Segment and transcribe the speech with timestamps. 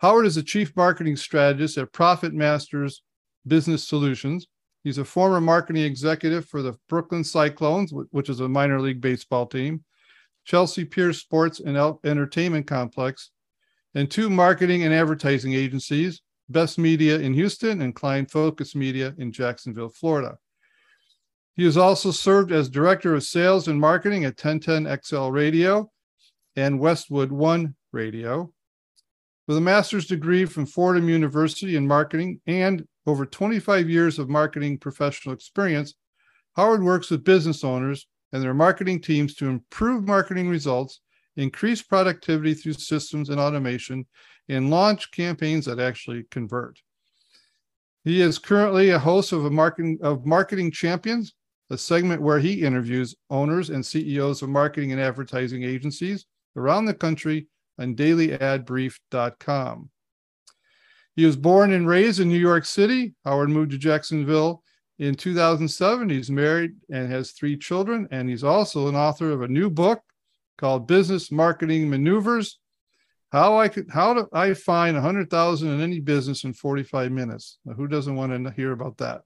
[0.00, 3.02] Howard is a chief marketing strategist at Profit Masters
[3.46, 4.46] Business Solutions.
[4.82, 9.44] He's a former marketing executive for the Brooklyn Cyclones, which is a minor league baseball
[9.44, 9.84] team,
[10.46, 13.30] Chelsea Piers Sports and Entertainment Complex,
[13.94, 19.30] and two marketing and advertising agencies, Best Media in Houston and Client Focus Media in
[19.30, 20.38] Jacksonville, Florida.
[21.56, 25.90] He has also served as director of sales and marketing at 1010XL Radio
[26.56, 28.50] and Westwood One Radio.
[29.50, 34.78] With a master's degree from Fordham University in marketing and over 25 years of marketing
[34.78, 35.94] professional experience,
[36.54, 41.00] Howard works with business owners and their marketing teams to improve marketing results,
[41.36, 44.06] increase productivity through systems and automation,
[44.48, 46.78] and launch campaigns that actually convert.
[48.04, 51.34] He is currently a host of a marketing of Marketing Champions,
[51.70, 56.94] a segment where he interviews owners and CEOs of marketing and advertising agencies around the
[56.94, 57.48] country
[57.80, 59.90] on dailyadbrief.com.
[61.16, 63.14] He was born and raised in New York City.
[63.24, 64.62] Howard moved to Jacksonville
[64.98, 66.08] in 2007.
[66.08, 70.02] He's married and has three children, and he's also an author of a new book
[70.58, 72.60] called Business Marketing Maneuvers.
[73.32, 77.58] How I could how do I find 100,000 in any business in 45 minutes?
[77.64, 79.22] Now, who doesn't want to hear about that?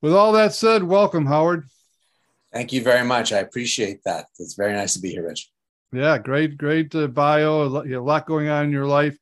[0.01, 1.65] With all that said, welcome, Howard.
[2.53, 3.33] Thank you very much.
[3.33, 4.27] I appreciate that.
[4.37, 5.49] It's very nice to be here, Rich.
[5.91, 7.63] Yeah, great, great uh, bio.
[7.63, 9.17] A lot going on in your life.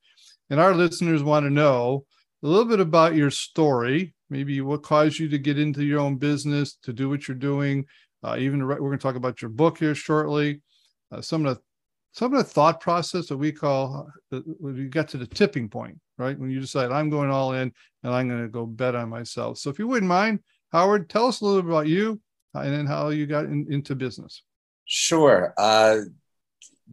[0.49, 2.05] And our listeners want to know
[2.43, 6.17] a little bit about your story, maybe what caused you to get into your own
[6.17, 7.85] business, to do what you're doing.
[8.21, 10.61] Uh, even we're going to talk about your book here shortly.
[11.11, 11.61] Uh, some of the
[12.13, 15.69] some of the thought process that we call uh, when you get to the tipping
[15.69, 16.37] point, right?
[16.37, 17.71] When you decide I'm going all in
[18.03, 19.57] and I'm going to go bet on myself.
[19.57, 20.39] So if you wouldn't mind,
[20.73, 22.19] Howard, tell us a little bit about you
[22.53, 24.43] and then how you got in, into business.
[24.85, 25.53] Sure.
[25.57, 26.01] Uh,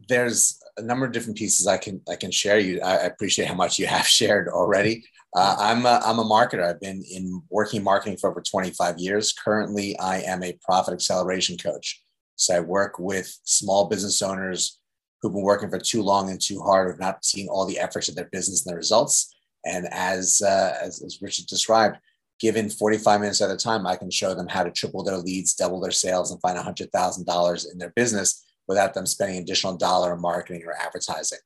[0.07, 2.59] there's a number of different pieces I can I can share.
[2.59, 5.03] You, I appreciate how much you have shared already.
[5.35, 6.63] Uh, I'm a, I'm a marketer.
[6.63, 9.33] I've been in working marketing for over 25 years.
[9.33, 12.01] Currently, I am a profit acceleration coach.
[12.35, 14.79] So I work with small business owners
[15.21, 18.09] who've been working for too long and too hard, have not seen all the efforts
[18.09, 19.35] of their business and the results.
[19.65, 21.97] And as uh, as, as Richard described,
[22.39, 25.53] given 45 minutes at a time, I can show them how to triple their leads,
[25.53, 30.21] double their sales, and find $100,000 in their business without them spending additional dollar in
[30.21, 31.39] marketing or advertising.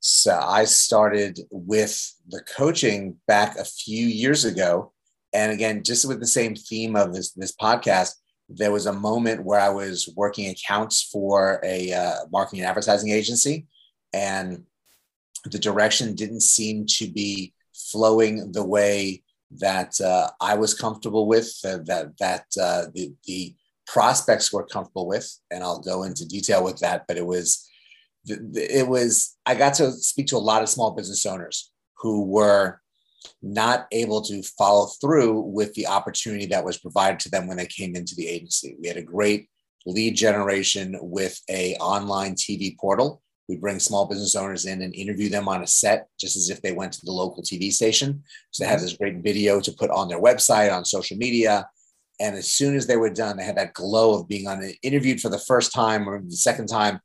[0.00, 4.92] So I started with the coaching back a few years ago.
[5.34, 8.14] And again, just with the same theme of this, this podcast,
[8.48, 13.10] there was a moment where I was working accounts for a uh, marketing and advertising
[13.10, 13.66] agency,
[14.12, 14.64] and
[15.44, 19.22] the direction didn't seem to be flowing the way
[19.58, 23.54] that uh, I was comfortable with, uh, that that uh, the the
[23.86, 27.06] prospects were comfortable with, and I'll go into detail with that.
[27.08, 27.68] But it was
[28.26, 32.80] it was I got to speak to a lot of small business owners who were
[33.42, 37.66] not able to follow through with the opportunity that was provided to them when they
[37.66, 38.76] came into the agency.
[38.80, 39.48] We had a great
[39.86, 45.28] lead generation with a online TV portal we bring small business owners in and interview
[45.28, 48.22] them on a set, just as if they went to the local TV station.
[48.52, 51.68] So they have this great video to put on their website, on social media.
[52.20, 55.20] And as soon as they were done, they had that glow of being on interviewed
[55.20, 57.00] for the first time or the second time.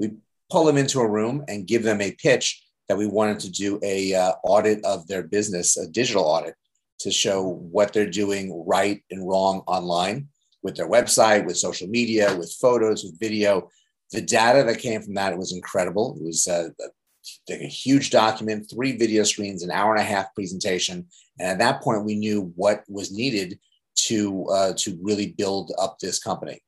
[0.00, 0.10] We
[0.50, 3.78] pull them into a room and give them a pitch that we wanted to do
[3.84, 6.56] a uh, audit of their business, a digital audit,
[7.00, 10.26] to show what they're doing right and wrong online
[10.64, 13.70] with their website, with social media, with photos, with video,
[14.14, 16.16] the data that came from that was incredible.
[16.18, 20.34] It was uh, a, a huge document, three video screens, an hour and a half
[20.34, 21.06] presentation,
[21.38, 23.58] and at that point, we knew what was needed
[23.96, 26.60] to uh, to really build up this company.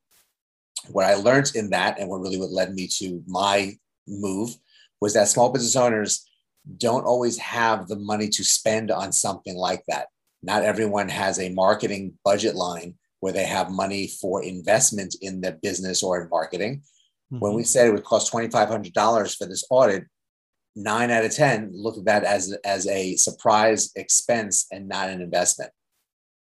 [0.88, 3.76] What I learned in that, and what really what led me to my
[4.06, 4.56] move,
[5.00, 6.28] was that small business owners
[6.78, 10.08] don't always have the money to spend on something like that.
[10.42, 15.52] Not everyone has a marketing budget line where they have money for investment in the
[15.62, 16.82] business or in marketing.
[17.32, 17.40] Mm-hmm.
[17.40, 17.66] When we mm-hmm.
[17.66, 20.04] said it would cost $2,500 for this audit,
[20.74, 25.20] nine out of 10 looked at that as, as a surprise expense and not an
[25.20, 25.70] investment.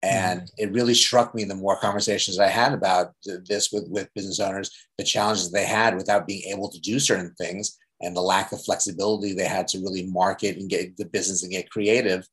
[0.02, 0.64] And mm-hmm.
[0.64, 4.72] it really struck me the more conversations I had about this with, with business owners,
[4.98, 8.62] the challenges they had without being able to do certain things and the lack of
[8.62, 12.28] flexibility they had to really market and get the business and get creative,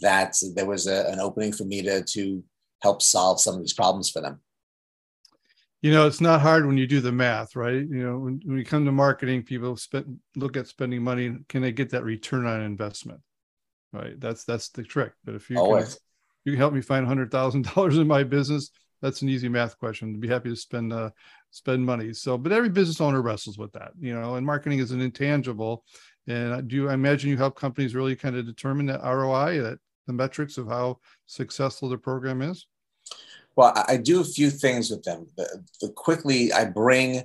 [0.00, 2.44] that there was a, an opening for me to, to
[2.82, 4.40] help solve some of these problems for them.
[5.82, 7.74] You know, it's not hard when you do the math, right?
[7.74, 11.36] You know, when, when you come to marketing, people spend, look at spending money.
[11.48, 13.20] Can they get that return on investment?
[13.92, 14.18] Right.
[14.18, 15.12] That's that's the trick.
[15.24, 15.94] But if you Always.
[15.94, 15.96] can
[16.44, 18.70] you can help me find hundred thousand dollars in my business.
[19.02, 20.14] That's an easy math question.
[20.14, 21.10] I'd be happy to spend uh,
[21.50, 22.12] spend money.
[22.12, 24.36] So, but every business owner wrestles with that, you know.
[24.36, 25.84] And marketing is an intangible.
[26.26, 29.78] And do you, I imagine you help companies really kind of determine that ROI, that
[30.06, 32.66] the metrics of how successful the program is?
[33.56, 35.26] Well, I do a few things with them.
[35.36, 37.24] The, the quickly, I bring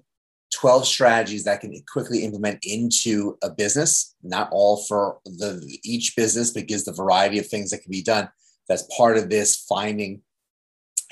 [0.54, 6.52] 12 strategies that can quickly implement into a business, not all for the each business,
[6.52, 8.30] but gives the variety of things that can be done
[8.68, 10.22] that's part of this finding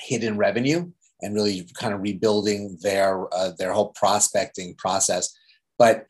[0.00, 0.90] hidden revenue
[1.20, 5.34] and really kind of rebuilding their uh, their whole prospecting process.
[5.78, 6.06] But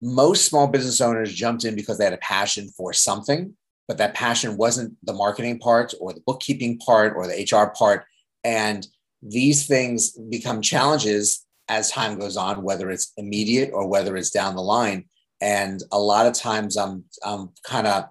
[0.00, 3.54] most small business owners jumped in because they had a passion for something,
[3.88, 8.04] but that passion wasn't the marketing part or the bookkeeping part or the HR part.
[8.44, 8.86] And
[9.22, 14.56] these things become challenges as time goes on, whether it's immediate or whether it's down
[14.56, 15.04] the line.
[15.40, 18.04] And a lot of times I'm I'm kind of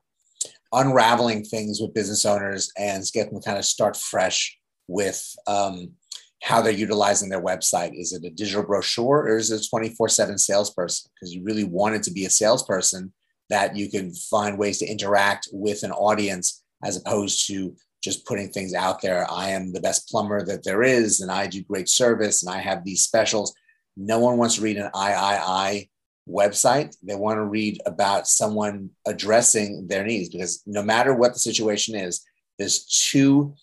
[0.71, 5.91] unraveling things with business owners and get them kind of start fresh with um,
[6.41, 7.91] how they're utilizing their website.
[7.99, 11.11] Is it a digital brochure or is it a 24 7 salesperson?
[11.13, 13.13] Because you really want it to be a salesperson
[13.49, 18.49] that you can find ways to interact with an audience as opposed to just putting
[18.49, 19.29] things out there.
[19.29, 22.59] I am the best plumber that there is, and I do great service, and I
[22.59, 23.53] have these specials.
[23.97, 25.89] No one wants to read an I, I, I
[26.29, 26.95] website.
[27.03, 31.95] They want to read about someone addressing their needs because no matter what the situation
[31.95, 32.23] is,
[32.57, 33.55] there's two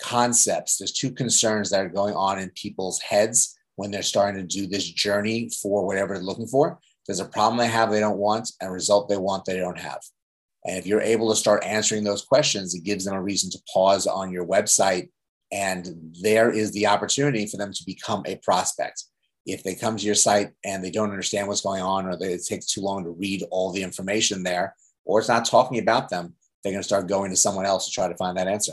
[0.00, 4.46] concepts, there's two concerns that are going on in people's heads when they're starting to
[4.46, 6.78] do this journey for whatever they're looking for.
[7.06, 9.78] There's a problem they have they don't want, and a result they want they don't
[9.78, 10.00] have.
[10.66, 13.62] And if you're able to start answering those questions, it gives them a reason to
[13.72, 15.10] pause on your website.
[15.52, 19.04] And there is the opportunity for them to become a prospect.
[19.46, 22.32] If they come to your site and they don't understand what's going on or they,
[22.32, 24.74] it takes too long to read all the information there
[25.04, 26.34] or it's not talking about them
[26.66, 28.72] they're going to start going to someone else to try to find that answer.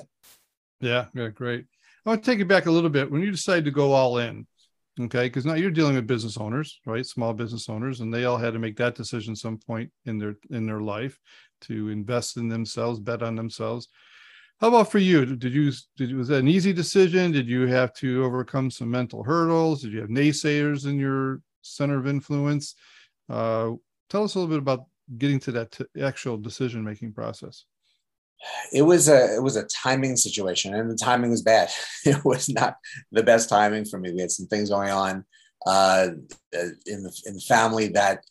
[0.82, 1.66] Yeah yeah great.
[2.06, 3.10] I want to take it back a little bit.
[3.10, 4.48] When you decide to go all in
[5.00, 7.06] okay because now you're dealing with business owners right?
[7.06, 10.36] Small business owners and they all had to make that decision some point in their
[10.50, 11.20] in their life
[11.64, 13.88] to invest in themselves bet on themselves
[14.64, 15.26] how about for you?
[15.26, 17.34] Did you did was that an easy decision?
[17.34, 19.82] Did you have to overcome some mental hurdles?
[19.82, 22.76] Did you have naysayers in your center of influence?
[23.30, 23.72] Uh,
[24.10, 24.86] tell us a little bit about
[25.18, 27.66] getting to that t- actual decision making process.
[28.72, 31.70] It was a it was a timing situation, and the timing was bad.
[32.06, 32.78] It was not
[33.12, 34.14] the best timing for me.
[34.14, 35.26] We had some things going on
[35.66, 36.08] uh,
[36.86, 38.24] in the in the family that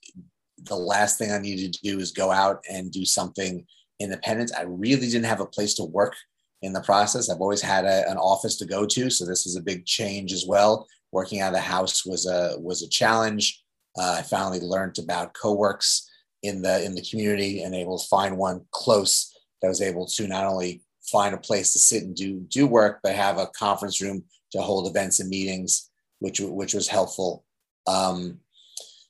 [0.64, 3.66] the last thing I needed to do is go out and do something
[4.00, 4.52] independent.
[4.56, 6.14] I really didn't have a place to work
[6.62, 7.28] in the process.
[7.28, 10.32] I've always had a, an office to go to, so this was a big change
[10.32, 10.86] as well.
[11.12, 13.62] Working out of the house was a was a challenge.
[13.98, 16.02] Uh, I finally learned about CoWorks
[16.42, 20.26] in the in the community and able to find one close that was able to
[20.26, 24.00] not only find a place to sit and do do work, but have a conference
[24.00, 27.44] room to hold events and meetings, which which was helpful.
[27.86, 28.38] Um,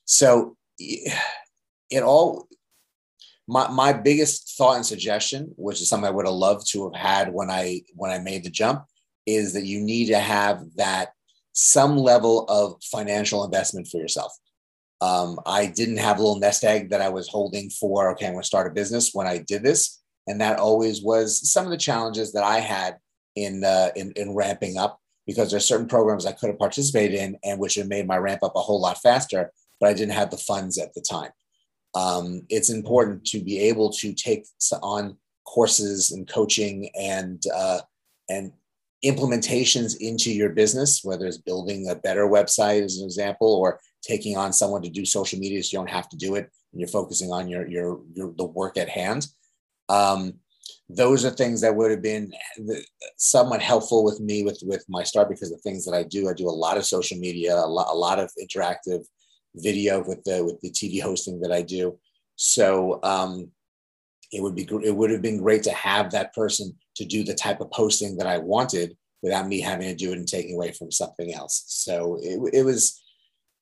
[0.05, 0.57] so
[1.93, 2.47] it all
[3.47, 6.95] my, my biggest thought and suggestion, which is something I would have loved to have
[6.95, 8.85] had when I when I made the jump,
[9.25, 11.09] is that you need to have that
[11.53, 14.33] some level of financial investment for yourself.
[15.01, 18.31] Um, I didn't have a little nest egg that I was holding for, okay, I'm
[18.31, 20.01] going to start a business when I did this.
[20.27, 22.97] And that always was some of the challenges that I had
[23.35, 27.37] in, uh, in, in ramping up because there's certain programs I could have participated in
[27.43, 30.31] and which have made my ramp up a whole lot faster, but I didn't have
[30.31, 31.31] the funds at the time
[31.95, 34.45] um, it's important to be able to take
[34.81, 37.79] on courses and coaching and uh,
[38.29, 38.51] and
[39.05, 44.37] implementations into your business, whether it's building a better website as an example, or taking
[44.37, 46.87] on someone to do social media so you don't have to do it and you're
[46.87, 49.27] focusing on your your, your the work at hand.
[49.89, 50.33] Um,
[50.89, 52.33] those are things that would have been
[53.17, 56.33] somewhat helpful with me with with my start because the things that I do, I
[56.33, 59.05] do a lot of social media, a lot, a lot of interactive
[59.55, 61.99] video with the with the TV hosting that I do.
[62.35, 63.51] So um,
[64.31, 67.35] it would be it would have been great to have that person to do the
[67.35, 70.71] type of posting that I wanted without me having to do it and taking away
[70.71, 71.63] from something else.
[71.67, 73.01] So it, it was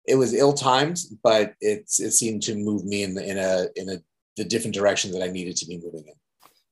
[0.08, 3.68] it was ill timed, but it it seemed to move me in the, in a
[3.76, 3.98] in a
[4.38, 6.14] the different direction that I needed to be moving in.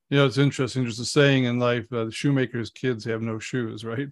[0.10, 0.84] You know, it's interesting.
[0.84, 4.10] There's a saying in life: uh, the shoemaker's kids have no shoes, right?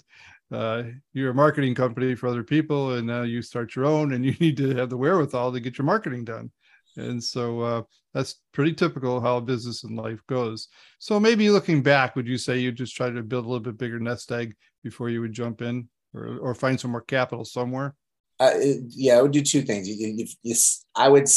[0.51, 4.25] Uh, you're a marketing company for other people, and now you start your own, and
[4.25, 6.51] you need to have the wherewithal to get your marketing done.
[6.96, 7.82] And so uh,
[8.13, 10.68] that's pretty typical how business and life goes.
[11.00, 13.77] So maybe looking back, would you say you just try to build a little bit
[13.77, 17.96] bigger nest egg before you would jump in, or or find some more capital somewhere?
[18.39, 18.54] Uh,
[18.89, 19.88] yeah, I would do two things.
[19.88, 20.56] You, you, you,
[20.96, 21.27] I would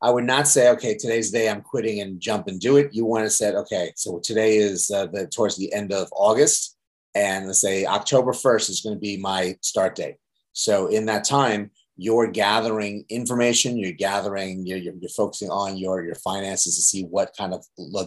[0.00, 2.94] I would not say, okay, today's the day I'm quitting and jump and do it.
[2.94, 6.77] You want to say, okay, so today is uh, the towards the end of August,
[7.14, 10.16] and let's say October 1st is going to be my start date.
[10.52, 16.04] So in that time, you're gathering information, you're gathering, you're, you're, you're focusing on your
[16.04, 17.64] your finances to see what kind of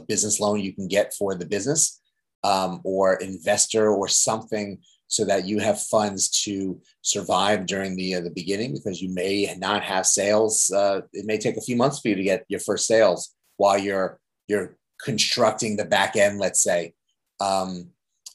[0.07, 1.99] business loan you can get for the business,
[2.43, 8.21] um, or investor or something so that you have funds to survive during the uh,
[8.21, 10.71] the beginning because you may not have sales.
[10.71, 13.77] Uh, it may take a few months for you to get your first sales while
[13.77, 16.93] you're you're constructing the back end, let's say.
[17.41, 17.89] Um,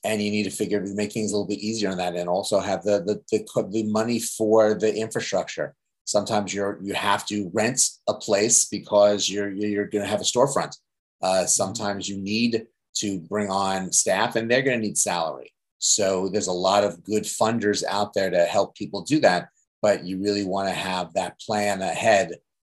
[0.05, 2.29] and you need to figure to make things a little bit easier on that and
[2.29, 5.75] also have the, the the the money for the infrastructure
[6.05, 10.25] sometimes you're you have to rent a place because you're you're going to have a
[10.25, 10.76] storefront
[11.23, 16.29] uh, sometimes you need to bring on staff and they're going to need salary so
[16.29, 19.49] there's a lot of good funders out there to help people do that.
[19.83, 22.33] But you really want to have that plan ahead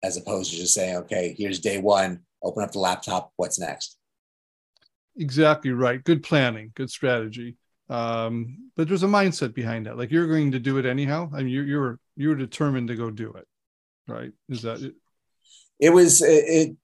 [0.03, 3.99] as opposed to just saying, okay, here's day one, open up the laptop, what's next?
[5.19, 6.03] Exactly right.
[6.03, 7.57] Good planning, good strategy.
[7.89, 9.97] Um, but there's a mindset behind that.
[9.97, 11.31] Like you're going to do it anyhow.
[11.33, 13.47] I mean, you're you're you're determined to go do it,
[14.09, 14.33] right?
[14.49, 14.95] Is that it?
[15.79, 16.77] It was it, it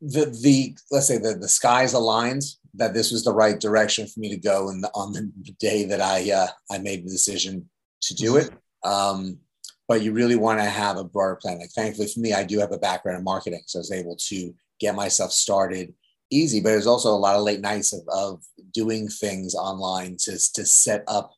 [0.00, 2.42] the the let's say the the skies aligned
[2.74, 6.00] that this was the right direction for me to go and on the day that
[6.00, 7.68] I uh, I made the decision
[8.02, 8.50] to do it.
[8.84, 9.38] Um,
[9.86, 11.58] but you really want to have a broader plan.
[11.58, 14.16] Like thankfully for me, I do have a background in marketing, so I was able
[14.16, 15.92] to get myself started
[16.30, 16.60] easy.
[16.60, 20.64] But there's also a lot of late nights of, of doing things online to to
[20.64, 21.34] set up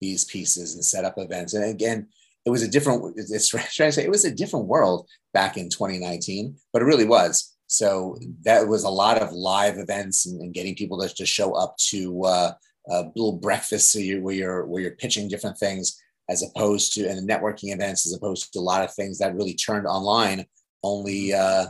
[0.00, 1.54] these pieces and set up events.
[1.54, 2.08] And again,
[2.44, 3.14] it was a different.
[3.16, 7.04] It's trying to say it was a different world back in 2019, but it really
[7.04, 11.26] was so that was a lot of live events and, and getting people to, to
[11.26, 12.52] show up to uh,
[12.88, 17.28] little breakfasts so you, where you're where you're pitching different things as opposed to and
[17.28, 20.44] networking events as opposed to a lot of things that really turned online
[20.82, 21.66] only uh,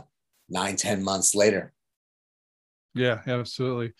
[0.49, 1.73] nine ten months later.
[2.97, 3.93] Yeah, absolutely.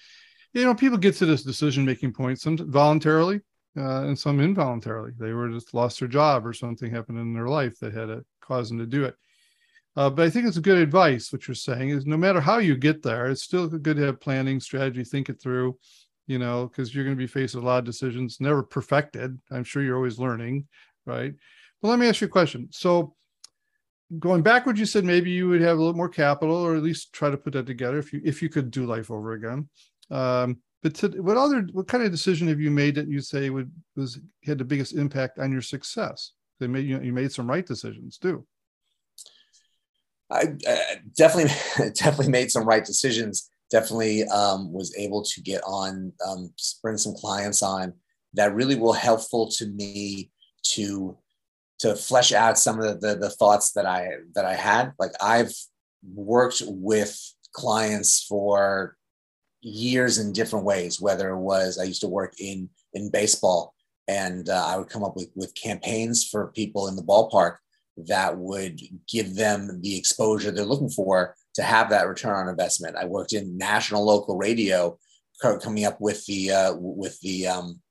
[0.53, 3.41] You know, people get to this decision making point some voluntarily
[3.77, 5.11] uh, and some involuntarily.
[5.17, 8.25] They were just lost their job or something happened in their life that had to
[8.41, 9.15] cause them to do it.
[9.95, 11.31] Uh, but I think it's a good advice.
[11.33, 14.21] What you're saying is no matter how you get there, it's still good to have
[14.21, 15.77] planning, strategy, think it through,
[16.27, 19.39] you know, because you're going to be faced with a lot of decisions, never perfected.
[19.51, 20.67] I'm sure you're always learning,
[21.05, 21.33] right?
[21.81, 22.67] But let me ask you a question.
[22.71, 23.15] So,
[24.19, 27.13] going backward, you said maybe you would have a little more capital, or at least
[27.13, 29.69] try to put that together if you if you could do life over again.
[30.09, 33.49] Um, but to, what other what kind of decision have you made that you say
[33.49, 36.31] would was had the biggest impact on your success?
[36.59, 38.45] They made you, know, you made some right decisions too.
[40.29, 40.77] I uh,
[41.15, 41.53] definitely
[41.93, 43.49] definitely made some right decisions.
[43.69, 47.93] Definitely um, was able to get on, um, bring some clients on
[48.33, 50.29] that really were helpful to me
[50.63, 51.17] to
[51.79, 54.93] to flesh out some of the, the, the thoughts that I that I had.
[55.00, 55.53] Like I've
[56.03, 57.19] worked with
[57.51, 58.96] clients for
[59.62, 61.01] years in different ways.
[61.01, 63.74] Whether it was I used to work in in baseball,
[64.07, 67.57] and uh, I would come up with with campaigns for people in the ballpark
[68.05, 68.79] that would
[69.12, 72.96] give them the exposure they're looking for to have that return on investment.
[72.96, 74.98] I worked in national local radio,
[75.41, 77.81] coming up with the uh, with the um,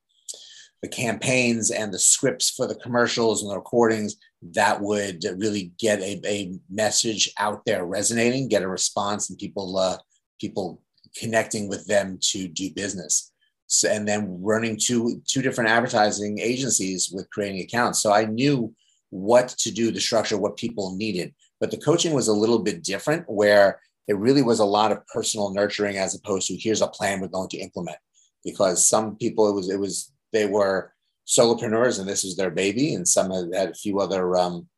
[0.83, 4.17] the campaigns and the scripts for the commercials and the recordings
[4.55, 9.77] that would really get a, a message out there resonating, get a response, and people
[9.79, 9.99] uh,
[10.41, 10.83] people
[11.19, 13.33] connecting with them to do business.
[13.69, 18.01] So, and then running two two different advertising agencies with creating accounts.
[18.01, 18.75] So I knew
[19.11, 21.35] what to do the structure what people needed.
[21.59, 25.07] But the coaching was a little bit different, where it really was a lot of
[25.09, 27.99] personal nurturing as opposed to here's a plan we're going to implement.
[28.45, 30.93] Because some people, it was it was they were
[31.27, 34.69] solopreneurs and this was their baby, and some of had a few other um,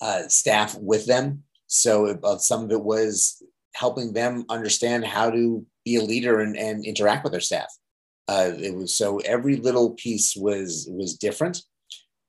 [0.00, 1.44] uh, staff with them.
[1.66, 3.42] So it, uh, some of it was
[3.74, 7.68] helping them understand how to be a leader and, and interact with their staff.
[8.28, 11.62] Uh, it was so every little piece was was different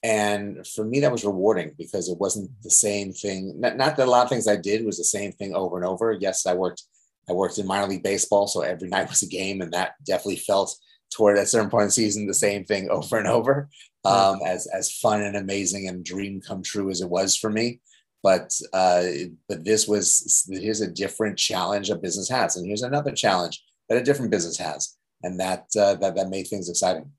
[0.03, 4.08] and for me that was rewarding because it wasn't the same thing not, not, that
[4.08, 6.53] a lot of things i did was the same thing over and over yes i
[6.53, 6.84] worked
[7.29, 10.38] i worked in minor league baseball so every night was a game and that definitely
[10.38, 10.75] felt
[11.12, 13.70] toward at a certain point in the season the same thing over and over
[14.06, 17.80] um, as as fun and amazing and dream come true as it was for me
[18.24, 19.03] but uh,
[19.48, 23.98] but this was here's a different challenge a business has, and here's another challenge that
[23.98, 27.12] a different business has, and that uh, that that made things exciting.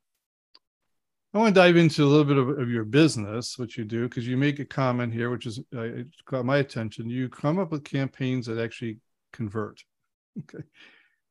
[1.34, 4.06] I want to dive into a little bit of, of your business, what you do,
[4.06, 5.88] because you make a comment here, which is uh,
[6.26, 7.08] caught my attention.
[7.08, 8.98] You come up with campaigns that actually
[9.32, 9.82] convert.
[10.38, 10.64] Okay,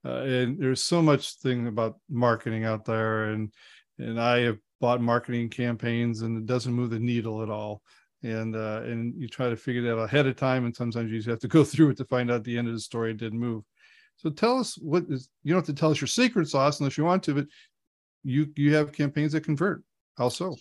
[0.05, 3.53] uh, and there's so much thing about marketing out there, and
[3.99, 7.81] and I have bought marketing campaigns, and it doesn't move the needle at all.
[8.23, 11.17] And uh, and you try to figure that out ahead of time, and sometimes you
[11.17, 13.39] just have to go through it to find out the end of the story didn't
[13.39, 13.63] move.
[14.17, 16.97] So tell us what is you don't have to tell us your secret sauce unless
[16.97, 17.47] you want to, but
[18.23, 19.83] you you have campaigns that convert.
[20.17, 20.55] How so?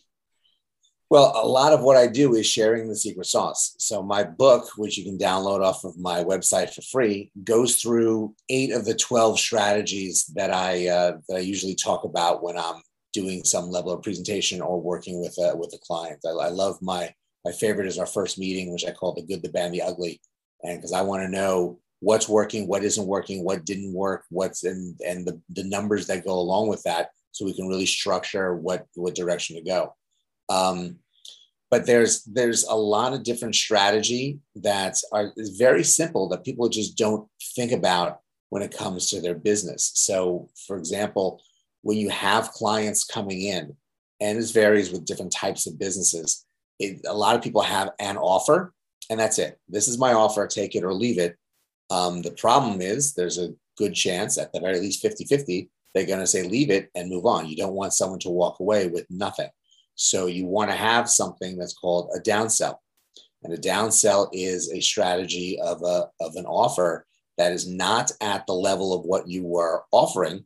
[1.10, 3.74] Well, a lot of what I do is sharing the secret sauce.
[3.78, 8.32] So my book, which you can download off of my website for free, goes through
[8.48, 12.80] eight of the twelve strategies that I uh, that I usually talk about when I'm
[13.12, 16.20] doing some level of presentation or working with a with a client.
[16.24, 17.12] I, I love my
[17.44, 20.20] my favorite is our first meeting, which I call the good, the bad, the ugly,
[20.62, 24.64] and because I want to know what's working, what isn't working, what didn't work, what's
[24.64, 28.54] in, and the, the numbers that go along with that, so we can really structure
[28.54, 29.92] what what direction to go.
[30.50, 30.98] Um,
[31.70, 36.68] but there's there's a lot of different strategy that are is very simple that people
[36.68, 39.92] just don't think about when it comes to their business.
[39.94, 41.40] So, for example,
[41.82, 43.76] when you have clients coming in,
[44.20, 46.44] and this varies with different types of businesses,
[46.80, 48.74] it, a lot of people have an offer,
[49.08, 49.58] and that's it.
[49.68, 51.36] This is my offer, take it or leave it.
[51.90, 56.06] Um, the problem is there's a good chance, at the very least 50 50, they're
[56.06, 57.48] going to say leave it and move on.
[57.48, 59.48] You don't want someone to walk away with nothing.
[60.02, 62.76] So you want to have something that's called a downsell.
[63.42, 67.04] And a downsell is a strategy of, a, of an offer
[67.36, 70.44] that is not at the level of what you were offering,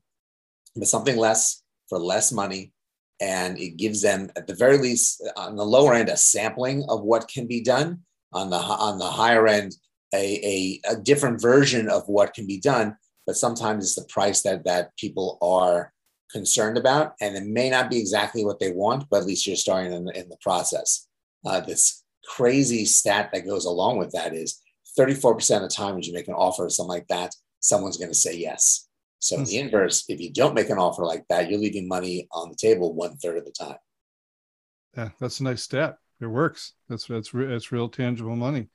[0.74, 2.72] but something less for less money.
[3.20, 7.02] And it gives them, at the very least, on the lower end, a sampling of
[7.02, 8.00] what can be done.
[8.32, 9.76] On the, on the higher end,
[10.12, 14.42] a, a, a different version of what can be done, but sometimes it's the price
[14.42, 15.93] that that people are
[16.34, 19.56] concerned about, and it may not be exactly what they want, but at least you're
[19.56, 21.06] starting in, in the process.
[21.46, 24.60] Uh, this crazy stat that goes along with that is
[24.98, 28.10] 34% of the time when you make an offer or something like that, someone's going
[28.10, 28.88] to say yes.
[29.20, 29.44] So mm-hmm.
[29.44, 32.56] the inverse, if you don't make an offer like that, you're leaving money on the
[32.56, 33.76] table one third of the time.
[34.96, 35.96] Yeah, that's a nice stat.
[36.20, 36.74] It works.
[36.88, 38.68] That's that's that's real tangible money.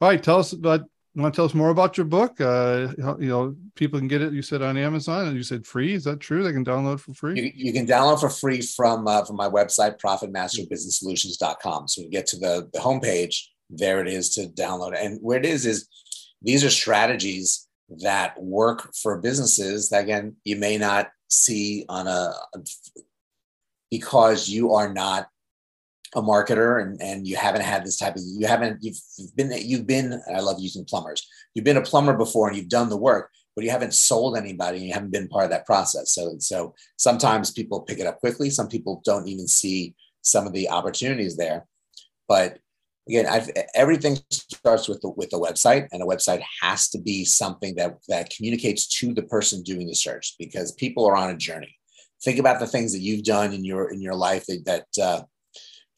[0.00, 0.82] All right, tell us about.
[1.18, 2.40] Want to tell us more about your book?
[2.40, 4.32] Uh, you know, people can get it.
[4.32, 5.94] You said on Amazon, and you said free.
[5.94, 6.44] Is that true?
[6.44, 7.40] They can download for free.
[7.40, 11.88] You, you can download for free from uh, from my website, profitmasterbusinesssolutions.com.
[11.88, 13.34] So you get to the the homepage.
[13.68, 14.94] There it is to download.
[14.96, 15.88] And where it is is
[16.40, 17.66] these are strategies
[18.02, 22.32] that work for businesses that again you may not see on a
[23.90, 25.28] because you are not
[26.14, 29.52] a marketer and, and you haven't had this type of you haven't you've, you've been
[29.60, 31.26] you've been I love using plumbers.
[31.54, 34.78] You've been a plumber before and you've done the work but you haven't sold anybody
[34.78, 36.12] and you haven't been part of that process.
[36.12, 38.50] So so sometimes people pick it up quickly.
[38.50, 41.66] Some people don't even see some of the opportunities there.
[42.28, 42.58] But
[43.08, 47.24] again I've, everything starts with the with the website and a website has to be
[47.24, 51.36] something that that communicates to the person doing the search because people are on a
[51.36, 51.74] journey.
[52.22, 55.22] Think about the things that you've done in your in your life that that uh,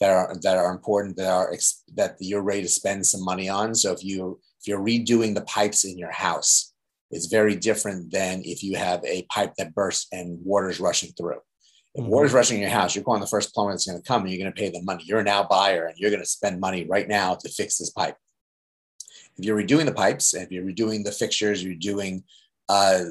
[0.00, 1.54] that are that are important that are
[1.94, 3.74] that you're ready to spend some money on.
[3.74, 6.72] So if you if you're redoing the pipes in your house,
[7.10, 11.40] it's very different than if you have a pipe that bursts and water's rushing through.
[11.94, 12.10] If mm-hmm.
[12.10, 14.30] water's rushing in your house, you're calling the first plumber that's going to come and
[14.30, 15.02] you're going to pay the money.
[15.04, 18.16] You're now buyer and you're going to spend money right now to fix this pipe.
[19.36, 22.24] If you're redoing the pipes, if you're redoing the fixtures, you're doing
[22.68, 23.04] uh,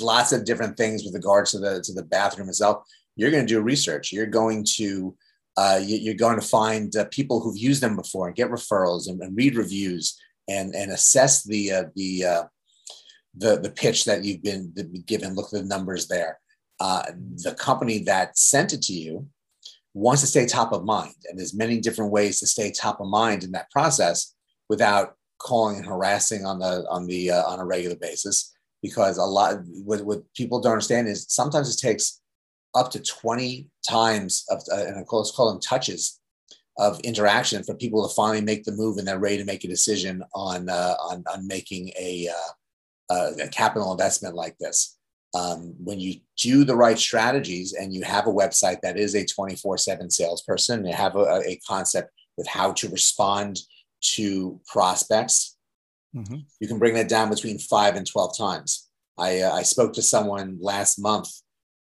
[0.00, 2.84] lots of different things with regards to the to the bathroom itself
[3.16, 4.12] you're going to do research.
[4.12, 5.16] You're going to
[5.56, 9.08] uh, you, are going to find uh, people who've used them before and get referrals
[9.08, 10.18] and, and read reviews
[10.48, 12.42] and and assess the uh, the uh,
[13.36, 14.72] the the pitch that you've been
[15.06, 15.34] given.
[15.34, 16.38] Look at the numbers there.
[16.78, 17.02] Uh,
[17.42, 19.28] the company that sent it to you
[19.92, 23.08] wants to stay top of mind, and there's many different ways to stay top of
[23.08, 24.34] mind in that process
[24.68, 28.52] without calling and harassing on the on the uh, on a regular basis.
[28.82, 32.20] Because a lot what, what people don't understand is sometimes it takes
[32.74, 36.20] up to 20 times of, uh, and I call, call them touches
[36.78, 39.68] of interaction for people to finally make the move and they're ready to make a
[39.68, 42.28] decision on, uh, on, on making a,
[43.10, 44.96] uh, a capital investment like this.
[45.34, 49.24] Um, when you do the right strategies and you have a website that is a
[49.24, 53.60] 24 7 salesperson, you have a, a, concept with how to respond
[54.00, 55.56] to prospects,
[56.16, 56.38] mm-hmm.
[56.58, 58.88] you can bring that down between five and 12 times.
[59.18, 61.28] I, uh, I spoke to someone last month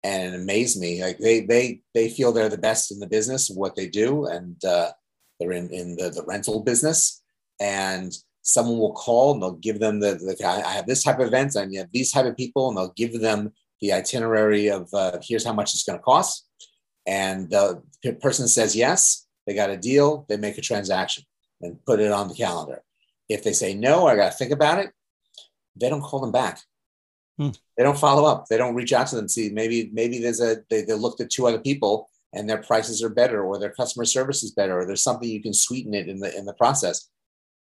[0.06, 1.02] and it me.
[1.02, 4.62] Like they they they feel they're the best in the business what they do, and
[4.64, 4.90] uh,
[5.38, 7.22] they're in, in the, the rental business,
[7.60, 11.26] and someone will call and they'll give them the, the I have this type of
[11.26, 14.88] event and you have these type of people, and they'll give them the itinerary of
[14.94, 16.46] uh, here's how much it's going to cost.
[17.06, 17.82] And the
[18.20, 21.24] person says yes, they got a deal, they make a transaction
[21.60, 22.82] and put it on the calendar.
[23.28, 24.90] If they say no, I got to think about it,
[25.74, 26.60] they don't call them back.
[27.38, 27.50] Hmm.
[27.76, 28.46] They don't follow up.
[28.46, 29.28] They don't reach out to them.
[29.28, 33.02] See, maybe maybe there's a they, they looked at two other people and their prices
[33.02, 36.08] are better, or their customer service is better, or there's something you can sweeten it
[36.08, 37.08] in the in the process.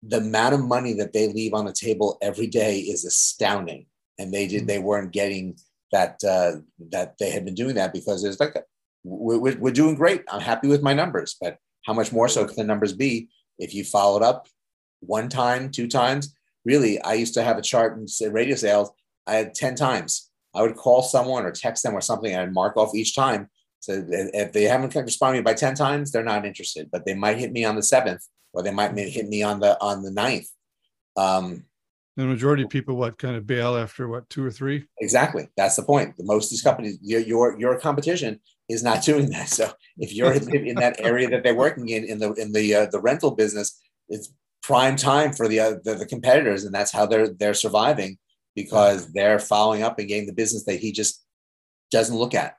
[0.01, 3.85] The amount of money that they leave on the table every day is astounding,
[4.19, 4.67] and they did hmm.
[4.67, 5.57] they weren't getting
[5.91, 6.59] that uh,
[6.91, 8.55] that they had been doing that because it's like
[9.03, 10.23] we're, we're doing great.
[10.29, 13.73] I'm happy with my numbers, but how much more so can the numbers be if
[13.73, 14.47] you followed up
[15.01, 16.35] one time, two times?
[16.65, 18.89] Really, I used to have a chart in radio sales
[19.27, 20.29] I had 10 times.
[20.55, 23.49] I would call someone or text them or something and I'd mark off each time.
[23.79, 27.37] So if they haven't responded me by 10 times, they're not interested, but they might
[27.37, 30.47] hit me on the seventh or they might hit me on the on the ninth.
[31.17, 31.65] Um,
[32.15, 35.75] the majority of people what kind of bail after what two or three exactly that's
[35.75, 39.49] the point the most of these companies your your, your competition is not doing that
[39.49, 42.85] so if you're in that area that they're working in in the in the uh,
[42.91, 47.05] the rental business it's prime time for the, uh, the, the competitors and that's how
[47.05, 48.17] they're they're surviving
[48.55, 51.23] because they're following up and getting the business that he just
[51.91, 52.55] doesn't look at.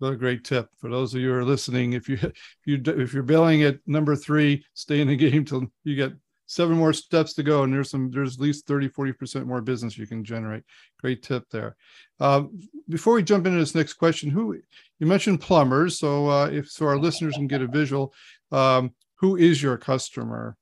[0.00, 1.94] Another great tip for those of you who are listening.
[1.94, 2.32] If you if
[2.66, 6.12] you if you're billing at number three, stay in the game till you get
[6.46, 9.60] seven more steps to go and there's some there's at least 30 40 percent more
[9.60, 10.62] business you can generate
[11.00, 11.76] great tip there
[12.20, 14.56] um, before we jump into this next question who
[14.98, 18.14] you mentioned plumbers so uh, if so our listeners can get a visual
[18.52, 20.56] um, who is your customer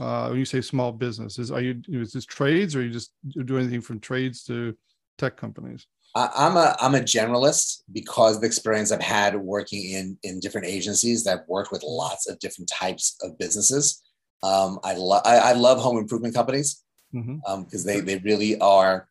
[0.00, 3.12] uh, when you say small businesses are you is this trades or you just
[3.44, 4.76] do anything from trades to
[5.16, 5.86] tech companies?
[6.14, 10.66] I'm a i'm a generalist because of the experience i've had working in in different
[10.66, 14.02] agencies that worked with lots of different types of businesses.
[14.42, 17.50] Um, I, love I, I, love home improvement companies because mm-hmm.
[17.50, 19.08] um, they they really are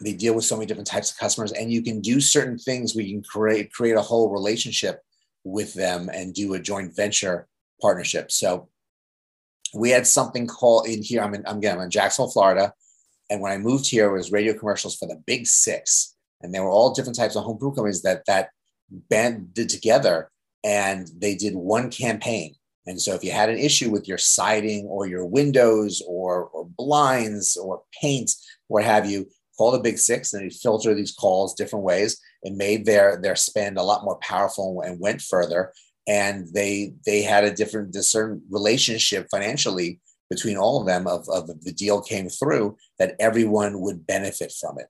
[0.00, 2.94] they deal with so many different types of customers and you can do certain things.
[2.94, 5.02] Where you can create create a whole relationship
[5.44, 7.48] with them and do a joint venture
[7.82, 8.32] partnership.
[8.32, 8.69] So
[9.74, 11.22] we had something called in here.
[11.22, 12.72] I'm in, I'm again, I'm in Jacksonville, Florida.
[13.28, 16.16] And when I moved here, it was radio commercials for the big six.
[16.40, 18.50] And they were all different types of home brew companies that that
[18.90, 20.30] banded together
[20.64, 22.54] and they did one campaign.
[22.86, 26.68] And so if you had an issue with your siding or your windows or, or
[26.76, 28.30] blinds or paint,
[28.68, 29.26] what have you,
[29.60, 32.18] call the big six and they filter these calls different ways.
[32.42, 35.74] It made their their spend a lot more powerful and went further
[36.10, 41.46] and they they had a different discern relationship financially between all of them of, of
[41.62, 44.86] the deal came through that everyone would benefit from it.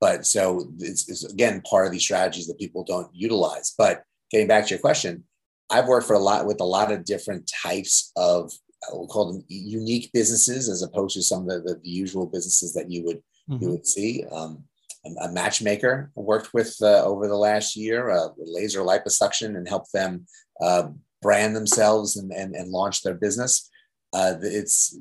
[0.00, 3.74] But so it's, it's, again part of these strategies that people don't utilize.
[3.76, 5.24] But getting back to your question
[5.70, 8.50] i've worked for a lot with a lot of different types of
[8.92, 12.72] we'll call them unique businesses as opposed to some of the, the, the usual businesses
[12.72, 13.62] that you would mm-hmm.
[13.62, 14.24] you would see.
[14.30, 14.64] Um,
[15.04, 20.26] a matchmaker worked with uh, over the last year, uh, laser liposuction, and helped them
[20.60, 20.88] uh,
[21.22, 23.70] brand themselves and, and, and launch their business.
[24.12, 24.98] Uh, it's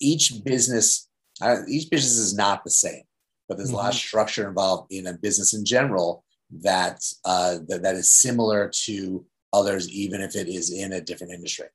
[0.00, 1.08] each business,
[1.40, 3.02] uh, each business is not the same,
[3.48, 3.76] but there's mm-hmm.
[3.76, 4.06] a lot of mm-hmm.
[4.06, 6.24] structure involved in a business in general
[6.62, 11.32] that, uh, that that is similar to others, even if it is in a different
[11.32, 11.66] industry.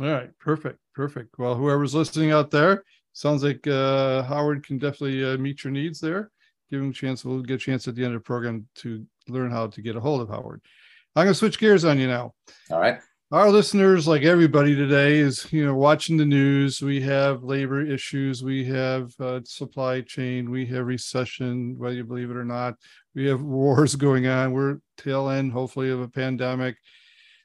[0.00, 1.38] All right, perfect, perfect.
[1.38, 6.30] Well, whoever's listening out there, sounds like Howard can definitely meet your needs there
[6.72, 7.24] give him a chance.
[7.24, 9.94] We'll get a chance at the end of the program to learn how to get
[9.94, 10.62] a hold of Howard.
[11.14, 12.34] I'm going to switch gears on you now.
[12.70, 12.98] All right.
[13.30, 16.82] Our listeners, like everybody today, is you know watching the news.
[16.82, 18.42] We have labor issues.
[18.42, 20.50] We have uh, supply chain.
[20.50, 22.74] We have recession, whether you believe it or not.
[23.14, 24.52] We have wars going on.
[24.52, 26.76] We're tail end, hopefully, of a pandemic,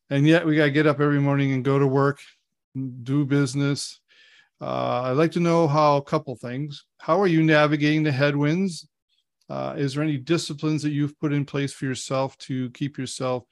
[0.09, 2.19] and yet we got to get up every morning and go to work,
[3.03, 4.01] do business.
[4.59, 6.83] Uh, I'd like to know how a couple things.
[6.99, 8.89] How are you navigating the headwinds
[9.49, 13.43] uh, is there any disciplines that you've put in place for yourself to keep yourself,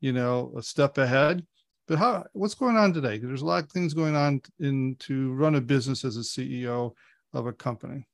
[0.00, 1.46] you know, a step ahead?
[1.86, 2.24] But how?
[2.32, 3.18] What's going on today?
[3.18, 6.92] There's a lot of things going on in to run a business as a CEO
[7.32, 8.06] of a company.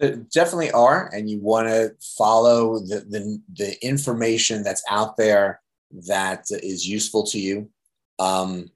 [0.00, 5.60] There definitely are, and you want to follow the, the the information that's out there
[6.08, 7.70] that is useful to you.
[8.18, 8.70] Um,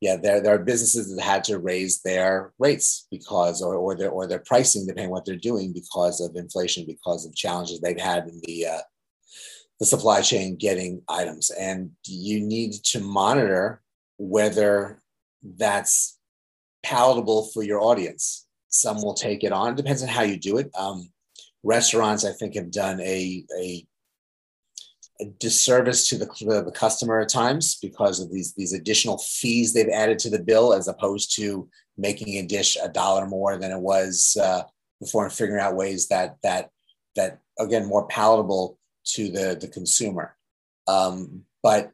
[0.00, 4.10] yeah, there, there are businesses that had to raise their rates because, or, or their,
[4.10, 8.00] or their pricing, depending on what they're doing because of inflation, because of challenges they've
[8.00, 8.80] had in the, uh,
[9.80, 11.50] the supply chain getting items.
[11.50, 13.82] And you need to monitor
[14.18, 15.00] whether
[15.42, 16.18] that's
[16.82, 18.46] palatable for your audience.
[18.68, 20.70] Some will take it on, it depends on how you do it.
[20.78, 21.10] Um,
[21.62, 23.86] restaurants, I think, have done a, a
[25.38, 26.26] disservice to the,
[26.64, 30.72] the customer at times because of these these additional fees they've added to the bill
[30.72, 34.62] as opposed to making a dish a dollar more than it was uh,
[35.00, 36.70] before and figuring out ways that that
[37.14, 40.36] that again more palatable to the the consumer.
[40.86, 41.92] Um, but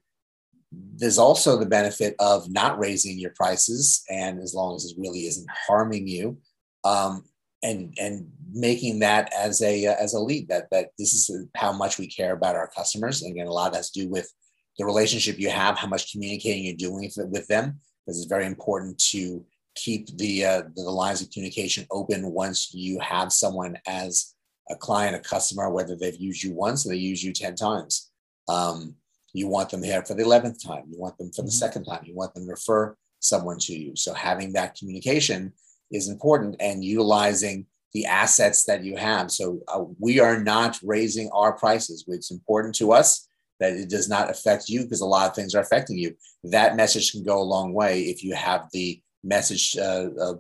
[0.72, 5.26] there's also the benefit of not raising your prices and as long as it really
[5.26, 6.38] isn't harming you
[6.84, 7.24] um,
[7.62, 11.72] and and making that as a uh, as a lead that that this is how
[11.72, 13.22] much we care about our customers.
[13.22, 14.32] And again a lot has to do with
[14.78, 17.80] the relationship you have how much communicating you're doing with them.
[18.04, 22.98] Because it's very important to keep the uh, the lines of communication open once you
[23.00, 24.34] have someone as
[24.70, 28.10] a client a customer whether they've used you once or they use you 10 times.
[28.48, 28.96] Um,
[29.32, 30.84] you want them here for the 11th time.
[30.88, 31.52] You want them for the mm-hmm.
[31.52, 32.02] second time.
[32.04, 33.96] You want them to refer someone to you.
[33.96, 35.52] So having that communication
[35.90, 39.30] is important and utilizing the assets that you have.
[39.30, 42.04] So uh, we are not raising our prices.
[42.08, 43.28] It's important to us
[43.60, 46.16] that it does not affect you because a lot of things are affecting you.
[46.44, 50.34] That message can go a long way if you have the message uh, uh,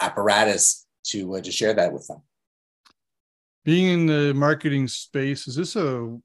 [0.00, 2.22] apparatus to uh, to share that with them.
[3.64, 6.18] Being in the marketing space, is this a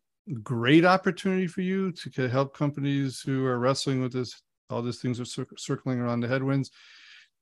[0.44, 4.42] great opportunity for you to help companies who are wrestling with this?
[4.70, 6.72] All these things are cir- circling around the headwinds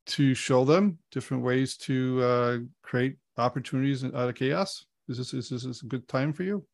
[0.08, 4.86] to show them different ways to uh, create opportunities out of chaos?
[5.10, 6.65] Is this, is this a good time for you?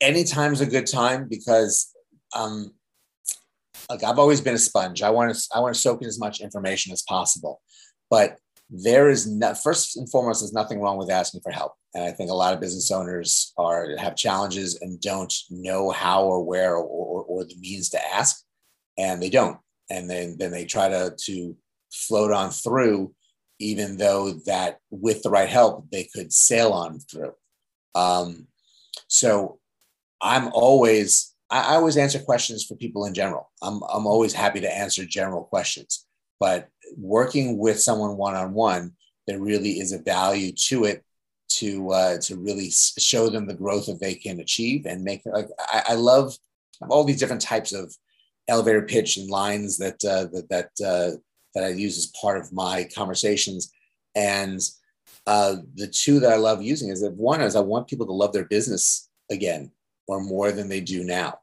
[0.00, 1.92] Any time's a good time because
[2.34, 2.72] um,
[3.88, 5.02] like I've always been a sponge.
[5.02, 7.60] I want to I want to soak in as much information as possible,
[8.10, 8.36] but
[8.74, 11.74] there is no, first and foremost, there's nothing wrong with asking for help.
[11.94, 16.24] And I think a lot of business owners are have challenges and don't know how
[16.24, 18.42] or where or, or, or the means to ask,
[18.96, 19.58] and they don't.
[19.90, 21.56] And then then they try to to
[21.92, 23.14] float on through,
[23.62, 27.32] even though that with the right help, they could sail on through.
[27.94, 28.48] Um,
[29.06, 29.58] so
[30.20, 33.50] I'm always, I, I always answer questions for people in general.
[33.62, 36.06] I'm, I'm always happy to answer general questions,
[36.40, 38.92] but working with someone one on one,
[39.26, 41.04] there really is a value to it
[41.48, 45.22] to uh, to really show them the growth that they can achieve and make.
[45.24, 46.34] Like I, I love
[46.88, 47.94] all these different types of
[48.48, 51.16] elevator pitch and lines that uh, that that uh,
[51.54, 53.72] that I use as part of my conversations.
[54.14, 54.60] And
[55.26, 58.12] uh, the two that I love using is that one is I want people to
[58.12, 59.70] love their business again
[60.06, 61.38] or more than they do now.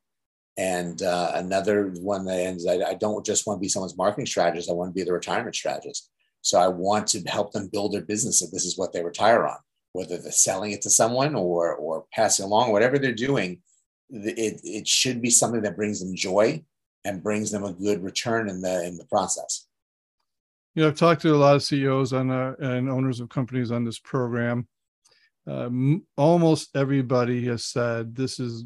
[0.57, 4.25] And uh, another one that ends, I, I don't just want to be someone's marketing
[4.25, 4.69] strategist.
[4.69, 6.09] I want to be the retirement strategist.
[6.41, 9.47] So I want to help them build their business if this is what they retire
[9.47, 9.57] on,
[9.93, 13.61] whether they're selling it to someone or, or passing along, whatever they're doing,
[14.09, 16.63] it, it should be something that brings them joy
[17.05, 19.67] and brings them a good return in the, in the process.
[20.75, 23.71] You know, I've talked to a lot of CEOs on uh, and owners of companies
[23.71, 24.67] on this program.
[25.47, 28.65] Um, almost everybody has said this is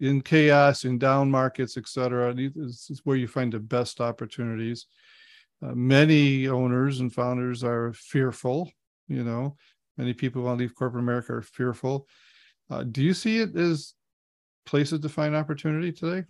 [0.00, 2.34] in chaos, in down markets, et cetera.
[2.34, 4.86] This is where you find the best opportunities.
[5.64, 8.70] Uh, many owners and founders are fearful.
[9.08, 9.56] You know,
[9.96, 12.08] many people want to leave corporate America are fearful.
[12.68, 13.94] Uh, do you see it as
[14.66, 16.26] places to find opportunity today?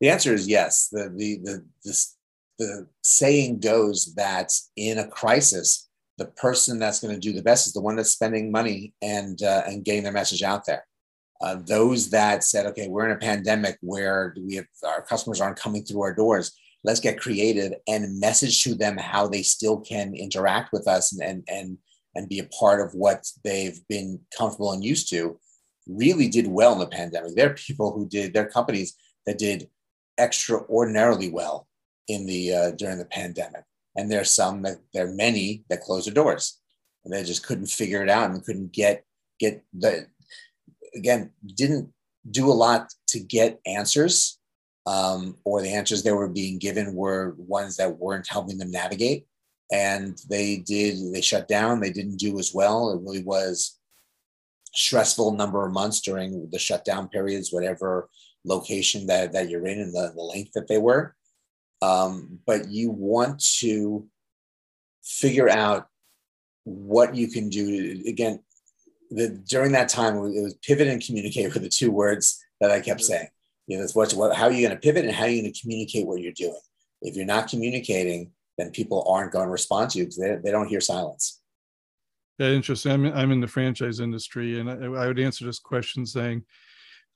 [0.00, 0.88] The answer is yes.
[0.88, 2.15] The the the this
[2.58, 5.88] the saying goes that in a crisis,
[6.18, 9.42] the person that's going to do the best is the one that's spending money and
[9.42, 10.84] uh, and getting their message out there.
[11.42, 15.58] Uh, those that said, okay, we're in a pandemic where we have our customers aren't
[15.58, 16.56] coming through our doors.
[16.84, 21.22] Let's get creative and message to them how they still can interact with us and
[21.22, 21.78] and and,
[22.14, 25.38] and be a part of what they've been comfortable and used to.
[25.86, 27.34] Really did well in the pandemic.
[27.34, 29.68] There are people who did, there are companies that did
[30.18, 31.68] extraordinarily well
[32.08, 33.64] in the uh, during the pandemic,
[33.96, 36.60] and there's some that there are many that closed their doors,
[37.04, 39.04] and they just couldn't figure it out and couldn't get
[39.38, 40.06] get the
[40.94, 41.92] again didn't
[42.30, 44.38] do a lot to get answers,
[44.86, 49.26] um, or the answers they were being given were ones that weren't helping them navigate,
[49.72, 51.80] and they did they shut down.
[51.80, 52.92] They didn't do as well.
[52.92, 53.78] It really was
[54.76, 58.08] stressful number of months during the shutdown periods, whatever
[58.44, 61.15] location that, that you're in and the, the length that they were
[61.86, 64.06] um, but you want to
[65.04, 65.86] figure out
[66.64, 68.02] what you can do.
[68.06, 68.40] Again,
[69.10, 72.80] the, during that time, it was pivot and communicate were the two words that I
[72.80, 73.28] kept saying.
[73.68, 75.52] You know, what, what how are you going to pivot and how are you going
[75.52, 76.58] to communicate what you're doing?
[77.02, 80.50] If you're not communicating, then people aren't going to respond to you because they, they
[80.50, 81.40] don't hear silence.
[82.38, 82.92] Yeah, interesting.
[82.92, 86.44] I'm, I'm in the franchise industry, and I, I would answer this question saying,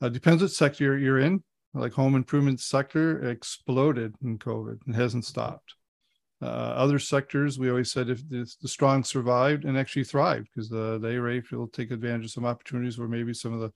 [0.00, 1.42] uh, depends what sector you're in
[1.74, 5.74] like home improvement sector exploded in COVID and hasn't stopped.
[6.42, 10.70] Uh, other sectors, we always said if the, the strong survived and actually thrived because
[10.70, 13.70] the, they were able to take advantage of some opportunities where maybe some of the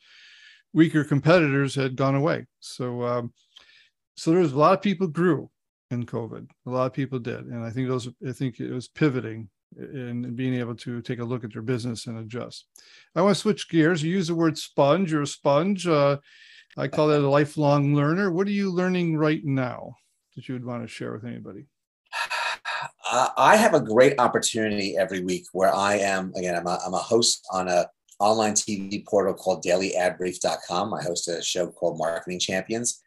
[0.73, 2.47] weaker competitors had gone away.
[2.61, 3.33] So, um,
[4.17, 5.51] so there was a lot of people grew
[5.91, 6.49] in COVID.
[6.67, 8.09] A lot of people did, and I think those.
[8.27, 12.07] I think it was pivoting and being able to take a look at their business
[12.07, 12.67] and adjust.
[13.15, 14.03] I want to switch gears.
[14.03, 15.13] You use the word sponge.
[15.13, 15.87] You're a sponge.
[15.87, 16.19] Uh,
[16.77, 18.33] I call that a lifelong learner.
[18.33, 19.97] What are you learning right now
[20.35, 21.67] that you would want to share with anybody?
[23.13, 26.57] I have a great opportunity every week where I am again.
[26.57, 30.95] I'm a, I'm a host on a online TV portal called DailyAdBrief.com.
[30.95, 33.01] I host a show called Marketing Champions,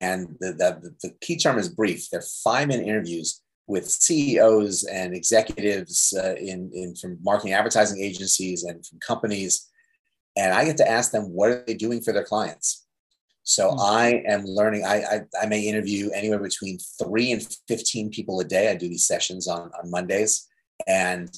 [0.00, 2.10] and the the, the key term is brief.
[2.10, 8.64] They're five minute interviews with CEOs and executives uh, in in from marketing advertising agencies
[8.64, 9.70] and from companies,
[10.36, 12.83] and I get to ask them what are they doing for their clients
[13.44, 13.80] so mm-hmm.
[13.80, 14.84] I am learning.
[14.84, 18.70] I, I, I may interview anywhere between three and fifteen people a day.
[18.70, 20.48] I do these sessions on on Mondays,
[20.86, 21.30] and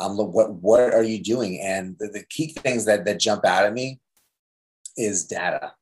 [0.00, 1.60] um, what what are you doing?
[1.62, 4.00] And the, the key things that that jump out at me
[4.96, 5.72] is data.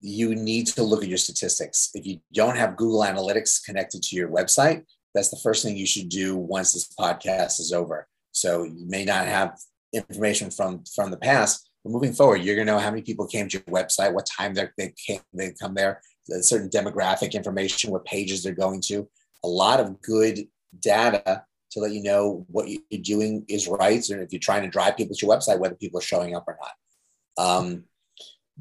[0.00, 1.90] You need to look at your statistics.
[1.94, 5.86] If you don't have Google Analytics connected to your website, that's the first thing you
[5.86, 8.06] should do once this podcast is over.
[8.32, 9.58] So you may not have
[9.92, 13.48] information from from the past, moving forward, you're going to know how many people came
[13.48, 16.00] to your website, what time they came, they come there,
[16.40, 19.08] certain demographic information, what pages they're going to.
[19.44, 20.46] A lot of good
[20.80, 24.68] data to let you know what you're doing is right, and if you're trying to
[24.68, 27.46] drive people to your website, whether people are showing up or not.
[27.46, 27.84] Um,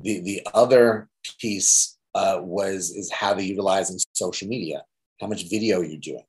[0.02, 1.10] the the other
[1.40, 4.84] piece uh, was is how they're utilizing social media,
[5.22, 6.26] how much video you're doing.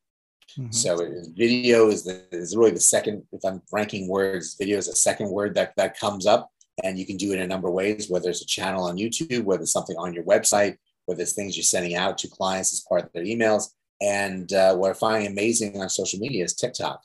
[0.58, 0.72] Mm-hmm.
[0.72, 3.24] So video is the, is really the second.
[3.32, 6.50] If I'm ranking words, video is the second word that that comes up.
[6.82, 8.96] And you can do it in a number of ways, whether it's a channel on
[8.96, 12.72] YouTube, whether it's something on your website, whether it's things you're sending out to clients
[12.72, 13.70] as part of their emails.
[14.00, 17.00] And uh, what I find amazing on social media is TikTok,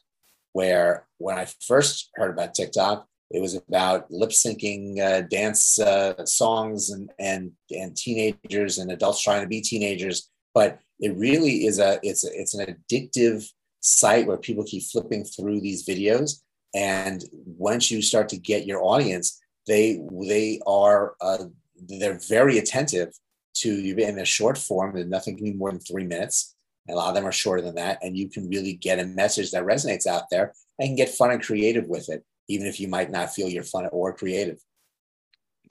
[0.54, 6.26] where when I first heard about TikTok, it was about lip syncing uh, dance uh,
[6.26, 10.30] songs and, and, and teenagers and adults trying to be teenagers.
[10.56, 13.48] But it really is a it's a, it's an addictive
[13.82, 16.42] site where people keep flipping through these videos.
[16.74, 21.46] And once you start to get your audience, they they are uh,
[21.88, 23.14] they're very attentive
[23.56, 24.96] to you in a short form.
[24.96, 26.56] And nothing can be more than three minutes.
[26.88, 29.06] And a lot of them are shorter than that, and you can really get a
[29.06, 32.88] message that resonates out there and get fun and creative with it, even if you
[32.88, 34.58] might not feel you're fun or creative.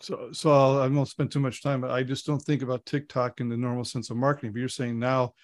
[0.00, 2.86] So, so I'll, I won't spend too much time, but I just don't think about
[2.86, 4.52] TikTok in the normal sense of marketing.
[4.52, 5.34] But you're saying now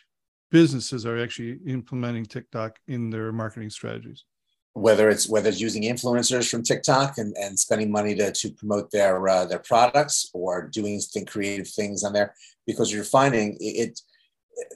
[0.52, 4.24] businesses are actually implementing TikTok in their marketing strategies
[4.74, 8.90] whether it's whether it's using influencers from TikTok and, and spending money to, to promote
[8.90, 12.34] their uh, their products or doing creative things on there
[12.66, 14.00] because you're finding it, it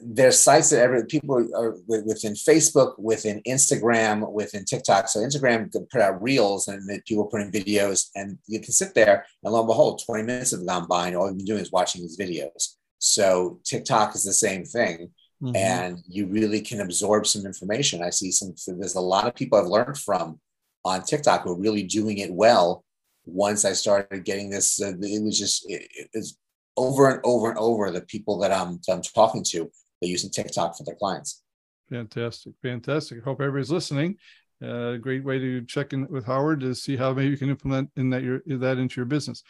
[0.01, 5.07] there's sites that every people are within Facebook, within Instagram, within TikTok.
[5.07, 8.93] So Instagram can put out reels and people put in videos, and you can sit
[8.93, 11.61] there and lo and behold, 20 minutes have gone by, and all you've been doing
[11.61, 12.75] is watching these videos.
[12.99, 15.11] So TikTok is the same thing.
[15.41, 15.55] Mm-hmm.
[15.55, 18.03] and you really can absorb some information.
[18.03, 20.37] I see some, there's a lot of people I've learned from
[20.83, 22.83] on TikTok who are really doing it well.
[23.25, 26.37] Once I started getting this, uh, it was just, it, it was
[26.75, 29.71] over and over and over the people that I'm, that I'm talking to,
[30.01, 31.41] they're using TikTok for their clients.
[31.89, 32.53] Fantastic.
[32.61, 33.23] Fantastic.
[33.23, 34.17] Hope everybody's listening.
[34.61, 37.49] A uh, great way to check in with Howard to see how maybe you can
[37.49, 39.41] implement in that your that into your business.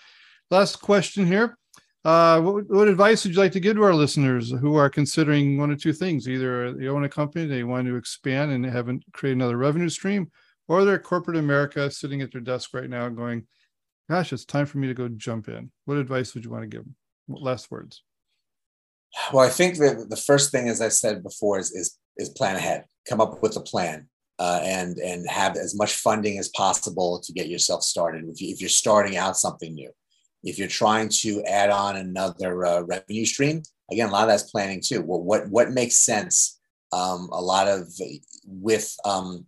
[0.51, 1.57] Last question here.
[2.05, 5.57] Uh, what, what, advice would you like to give to our listeners who are considering
[5.57, 6.29] one or two things?
[6.29, 10.31] Either they own a company, they want to expand and haven't create another revenue stream,
[10.69, 13.45] or they're corporate America sitting at their desk right now going,
[14.09, 15.71] gosh, it's time for me to go jump in.
[15.85, 16.95] What advice would you want to give them?
[17.27, 18.01] Last words.
[19.33, 22.55] Well, I think that the first thing, as I said before, is, is, is plan
[22.55, 24.07] ahead, come up with a plan.
[24.41, 28.23] Uh, and and have as much funding as possible to get yourself started.
[28.29, 29.91] If, you, if you're starting out something new,
[30.43, 34.51] if you're trying to add on another uh, revenue stream, again, a lot of that's
[34.51, 35.01] planning too.
[35.01, 36.59] Well, what what makes sense?
[36.91, 37.87] Um, a lot of
[38.45, 39.45] with um,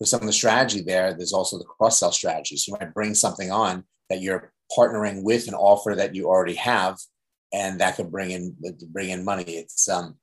[0.00, 1.14] with some of the strategy there.
[1.14, 2.56] There's also the cross sell strategy.
[2.56, 6.54] So you might bring something on that you're partnering with an offer that you already
[6.54, 6.98] have,
[7.52, 8.56] and that could bring in
[8.90, 9.44] bring in money.
[9.44, 10.16] It's um,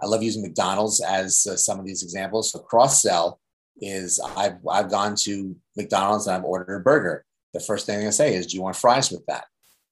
[0.00, 2.52] I love using McDonald's as uh, some of these examples.
[2.52, 3.40] So cross sell
[3.80, 7.24] is I've I've gone to McDonald's and I've ordered a burger.
[7.54, 9.44] The first thing I say is, "Do you want fries with that?"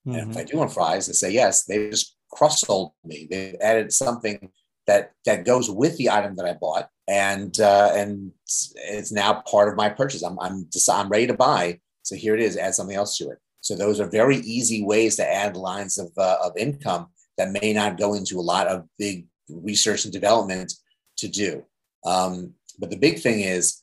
[0.07, 0.19] Mm-hmm.
[0.19, 1.65] And if I do want fries, they say yes.
[1.65, 3.27] They just cross sold me.
[3.31, 4.51] They added something
[4.87, 8.33] that that goes with the item that I bought, and uh, and
[8.77, 10.23] it's now part of my purchase.
[10.23, 11.81] I'm I'm just, I'm ready to buy.
[12.03, 12.57] So here it is.
[12.57, 13.39] Add something else to it.
[13.61, 17.73] So those are very easy ways to add lines of uh, of income that may
[17.73, 20.73] not go into a lot of big research and development
[21.19, 21.65] to do.
[22.05, 23.83] Um, but the big thing is,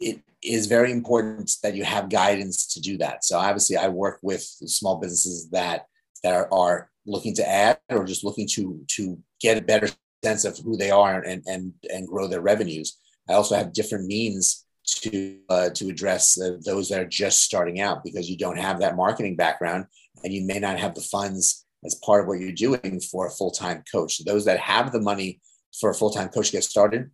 [0.00, 3.24] it is very important that you have guidance to do that.
[3.24, 5.86] So obviously, I work with small businesses that
[6.22, 9.88] that are, are looking to add or just looking to to get a better
[10.24, 12.98] sense of who they are and and and grow their revenues.
[13.28, 18.04] I also have different means to uh, to address those that are just starting out
[18.04, 19.86] because you don't have that marketing background
[20.22, 23.30] and you may not have the funds as part of what you're doing for a
[23.30, 24.16] full-time coach.
[24.16, 25.40] So those that have the money
[25.78, 27.10] for a full-time coach to get started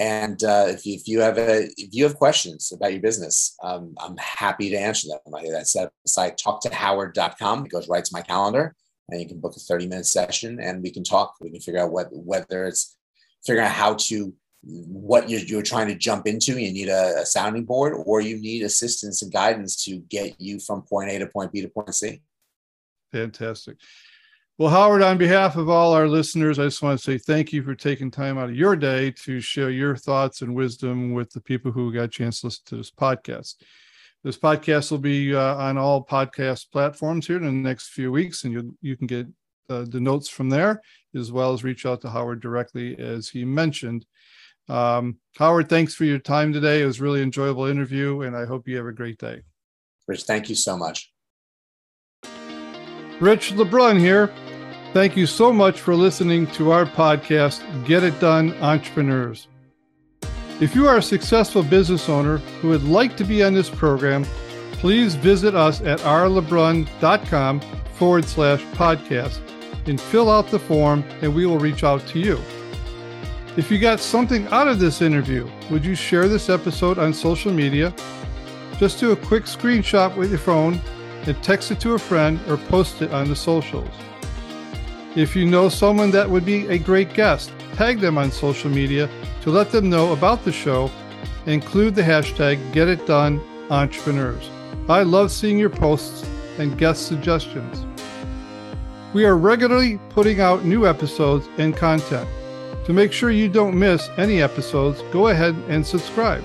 [0.01, 3.57] And uh, if, you, if you have a, if you have questions about your business,
[3.63, 5.35] um, I'm happy to answer them.
[5.35, 7.67] I, I set up site talktohoward.com.
[7.67, 8.77] It goes right to my calendar,
[9.09, 11.35] and you can book a 30 minute session, and we can talk.
[11.41, 12.97] We can figure out what whether it's
[13.45, 14.33] figuring out how to
[14.63, 16.53] what you're, you're trying to jump into.
[16.53, 20.61] You need a, a sounding board, or you need assistance and guidance to get you
[20.61, 22.23] from point A to point B to point C.
[23.11, 23.79] Fantastic.
[24.59, 27.63] Well, Howard, on behalf of all our listeners, I just want to say thank you
[27.63, 31.41] for taking time out of your day to share your thoughts and wisdom with the
[31.41, 33.55] people who got a chance to listen to this podcast.
[34.25, 38.43] This podcast will be uh, on all podcast platforms here in the next few weeks,
[38.43, 39.29] and you you can get
[39.71, 40.83] uh, the notes from there
[41.15, 44.07] as well as reach out to Howard directly, as he mentioned.
[44.69, 46.83] Um, Howard, thanks for your time today.
[46.83, 49.43] It was really enjoyable interview, and I hope you have a great day.
[50.09, 51.13] Rich, thank you so much.
[53.21, 54.33] Rich LeBrun here.
[54.95, 59.47] Thank you so much for listening to our podcast, Get It Done Entrepreneurs.
[60.61, 64.25] If you are a successful business owner who would like to be on this program,
[64.73, 67.61] please visit us at rlebrun.com
[67.95, 69.41] forward slash podcast
[69.87, 72.41] and fill out the form, and we will reach out to you.
[73.59, 77.53] If you got something out of this interview, would you share this episode on social
[77.53, 77.95] media?
[78.79, 80.81] Just do a quick screenshot with your phone
[81.27, 83.91] and text it to a friend or post it on the socials.
[85.17, 89.09] If you know someone that would be a great guest, tag them on social media
[89.43, 90.91] to let them know about the show.
[91.47, 94.51] Include the hashtag GetItDoneEntrepreneurs.
[94.89, 96.29] I love seeing your posts
[96.59, 97.87] and guest suggestions.
[99.15, 102.29] We are regularly putting out new episodes and content.
[102.85, 106.45] To make sure you don't miss any episodes, go ahead and subscribe.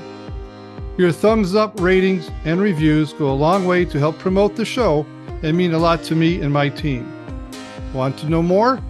[0.97, 5.05] Your thumbs up, ratings, and reviews go a long way to help promote the show
[5.41, 7.11] and mean a lot to me and my team.
[7.93, 8.81] Want to know more?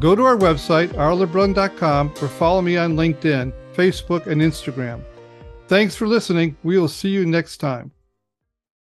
[0.00, 5.02] Go to our website, rlebrun.com, or follow me on LinkedIn, Facebook, and Instagram.
[5.68, 6.56] Thanks for listening.
[6.62, 7.92] We will see you next time.